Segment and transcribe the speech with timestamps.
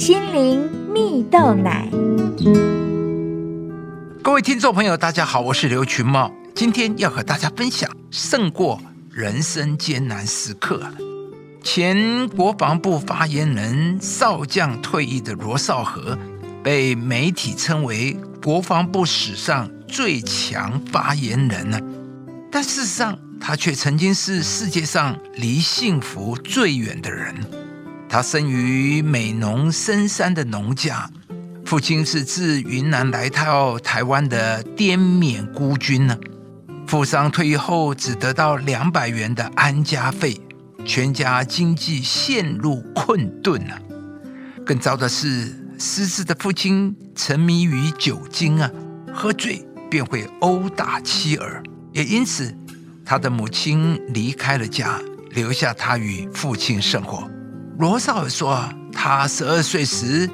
[0.00, 1.86] 心灵蜜豆奶。
[4.22, 10.90] 各位听众朋友，大家好，我是刘群茂，今天要和大家分享胜过人生艰难时刻。
[11.62, 16.16] 前国防部发言人少将退役的罗少河，
[16.64, 21.78] 被媒体称为国防部史上最强发言人呢。
[22.50, 27.34] 但事实上，他却曾经是世界上离幸福最远的人。
[28.12, 31.08] 他生于美浓深山的农家，
[31.64, 36.18] 父亲是自云南来到台湾的滇缅孤军呢。
[36.88, 40.36] 富商退役后只得到两百元的安家费，
[40.84, 43.78] 全家经济陷入困顿了。
[44.66, 48.68] 更糟的是，失智的父亲沉迷于酒精啊，
[49.14, 51.62] 喝醉便会殴打妻儿。
[51.92, 52.52] 也因此，
[53.04, 54.98] 他的母亲离开了家，
[55.30, 57.30] 留下他与父亲生活。
[57.80, 58.62] 罗少说，
[58.92, 60.28] 他十二岁时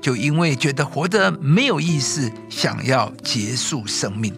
[0.00, 4.32] 就因为觉得活得没有意思，想要结束生命。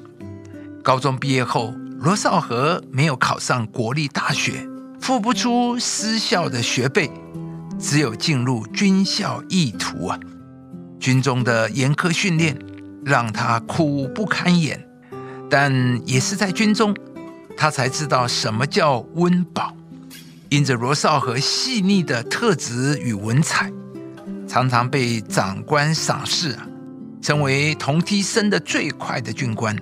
[0.83, 4.67] 高中毕业后，罗少和没有考上国立大学，
[4.99, 7.11] 付不出私校的学费，
[7.79, 10.19] 只有进入军校意图啊。
[10.99, 12.59] 军中的严苛训练
[13.05, 14.83] 让他苦不堪言。
[15.51, 16.97] 但也是在军中，
[17.59, 19.77] 他才知道什么叫温饱。
[20.55, 23.73] 因着罗少和细腻的特质与文采，
[24.47, 26.65] 常常被长官赏识啊，
[27.21, 29.77] 成为同梯升的最快的军官。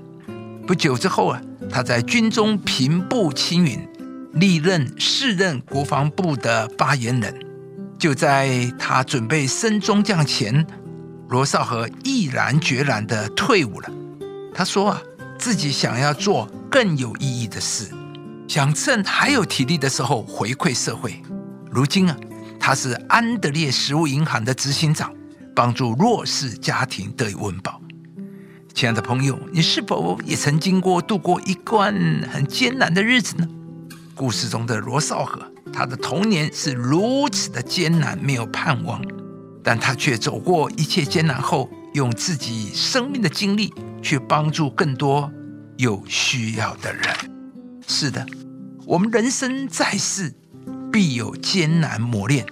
[0.66, 3.86] 不久之后啊，他在军中平步青云，
[4.32, 7.38] 历任四任国防部的发言人。
[7.98, 10.66] 就在他准备升中将前，
[11.28, 13.90] 罗少和毅然决然的退伍了。
[14.54, 15.02] 他说啊。
[15.38, 17.88] 自己想要做更有意义的事，
[18.52, 21.22] 想趁还有体力的时候回馈社会。
[21.70, 22.14] 如今啊，
[22.60, 25.10] 他是安德烈食物银行的执行长，
[25.56, 27.80] 帮助弱势家庭得以温饱。
[28.74, 31.94] 亲爱的朋友，你是否也曾经过度过一段
[32.30, 33.48] 很艰难的日子呢？
[34.14, 35.40] 故事中的罗少河，
[35.72, 39.02] 他的童年是如此的艰难，没有盼望，
[39.64, 43.72] 但他却走过一切艰难后，用自己生命的经历。
[44.02, 45.32] 去帮助更多
[45.78, 47.31] 有需要的人。
[47.86, 48.24] 是的，
[48.86, 50.32] 我们人生在世，
[50.92, 52.46] 必有艰难磨练，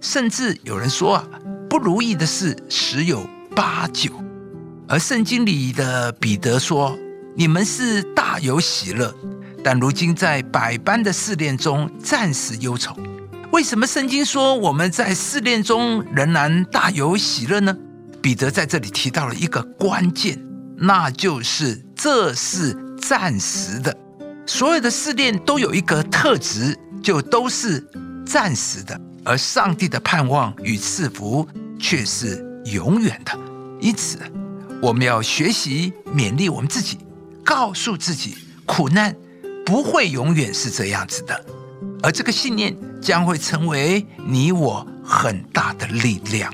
[0.00, 1.24] 甚至有人说啊，
[1.68, 4.12] 不如意的事十有八九。
[4.88, 6.98] 而圣经里的彼得说
[7.34, 9.14] ：“你们是大有喜乐，
[9.62, 12.94] 但如今在百般的试炼中暂时忧愁。”
[13.52, 17.76] 为什么圣经说我们在试炼中仍然大有喜乐呢？
[18.20, 20.42] 彼得在这里提到了一个关键。
[20.76, 23.96] 那就是这是暂时的，
[24.46, 27.84] 所有的试炼都有一个特质，就都是
[28.26, 31.46] 暂时的，而上帝的盼望与赐福
[31.78, 33.38] 却是永远的。
[33.80, 34.18] 因此，
[34.80, 36.98] 我们要学习勉励我们自己，
[37.44, 38.36] 告诉自己，
[38.66, 39.14] 苦难
[39.64, 41.44] 不会永远是这样子的，
[42.02, 46.52] 而这个信念将会成为你我很大的力量。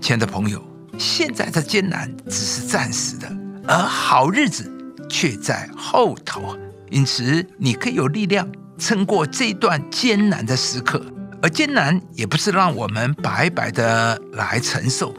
[0.00, 0.62] 亲爱的朋友。
[0.96, 3.28] 现在的艰难只是暂时的，
[3.66, 4.70] 而好日子
[5.10, 6.56] 却在后头。
[6.94, 11.04] 因此，你可以有力量撑过这段艰难的时刻。
[11.42, 15.12] 而艰难也不是让我们白白的来承受。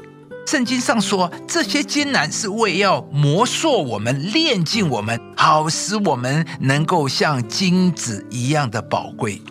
[0.48, 9.42] 圣经上说，这些艰难是为要磨塑我们、炼尽我们，好使我们能够像金子一样的宝贵。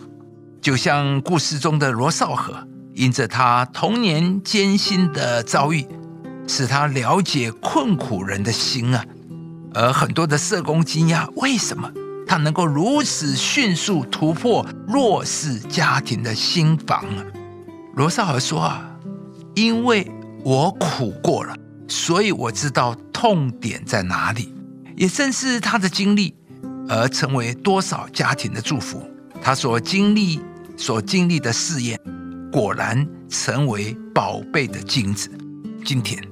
[0.59, 2.55] 就像故事中的罗少河，
[2.95, 5.85] 因着他童年艰辛的遭遇。
[6.47, 9.05] 使他了解困苦人的心啊，
[9.75, 11.91] 而很多的社工惊讶，为什么
[12.27, 17.23] 他能够如此迅速突破弱势家庭的心房啊？
[17.95, 18.89] 罗少尔说啊，
[19.53, 20.09] 因为
[20.43, 21.55] 我苦过了，
[21.87, 24.53] 所以我知道痛点在哪里。
[24.95, 26.33] 也正是他的经历，
[26.87, 29.03] 而成为多少家庭的祝福。
[29.41, 30.39] 他所经历、
[30.77, 31.99] 所经历的试验，
[32.49, 35.29] 果然成为宝贝的金子。
[35.83, 36.25] 今天，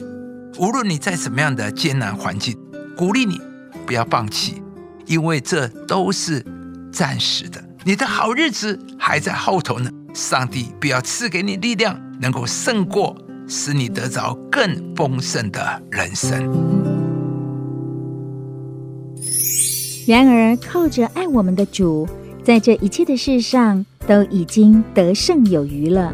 [0.57, 2.57] 无论你在什么样的艰难环境，
[2.95, 3.37] 鼓励你
[3.85, 4.62] 不要放弃，
[5.05, 6.43] 因为这都是
[6.91, 7.63] 暂时的。
[7.83, 9.89] 你的好日子还在后头呢。
[10.13, 13.17] 上帝必要赐给你力量，能够胜过，
[13.47, 16.39] 使你得着更丰盛的人生。
[20.05, 22.07] 然而，靠着爱我们的主，
[22.43, 26.13] 在这一切的事上都已经得胜有余了。